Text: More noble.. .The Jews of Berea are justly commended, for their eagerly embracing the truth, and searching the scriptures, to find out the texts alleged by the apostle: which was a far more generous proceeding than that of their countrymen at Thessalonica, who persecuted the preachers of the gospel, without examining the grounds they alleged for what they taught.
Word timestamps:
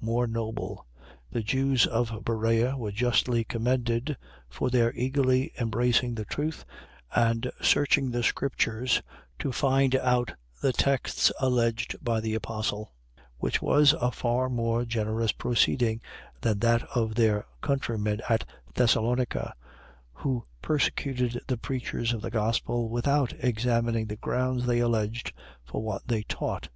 More 0.00 0.26
noble.. 0.26 0.86
.The 1.32 1.42
Jews 1.42 1.86
of 1.86 2.24
Berea 2.24 2.76
are 2.82 2.90
justly 2.90 3.44
commended, 3.44 4.16
for 4.48 4.70
their 4.70 4.90
eagerly 4.94 5.52
embracing 5.60 6.14
the 6.14 6.24
truth, 6.24 6.64
and 7.14 7.50
searching 7.60 8.10
the 8.10 8.22
scriptures, 8.22 9.02
to 9.38 9.52
find 9.52 9.94
out 9.96 10.32
the 10.62 10.72
texts 10.72 11.30
alleged 11.40 11.96
by 12.02 12.20
the 12.20 12.32
apostle: 12.34 12.94
which 13.36 13.60
was 13.60 13.92
a 14.00 14.10
far 14.10 14.48
more 14.48 14.86
generous 14.86 15.30
proceeding 15.32 16.00
than 16.40 16.60
that 16.60 16.84
of 16.96 17.14
their 17.14 17.44
countrymen 17.60 18.22
at 18.30 18.46
Thessalonica, 18.74 19.52
who 20.14 20.46
persecuted 20.62 21.38
the 21.48 21.58
preachers 21.58 22.14
of 22.14 22.22
the 22.22 22.30
gospel, 22.30 22.88
without 22.88 23.34
examining 23.40 24.06
the 24.06 24.16
grounds 24.16 24.64
they 24.64 24.78
alleged 24.78 25.34
for 25.66 25.82
what 25.82 26.08
they 26.08 26.22
taught. 26.22 26.70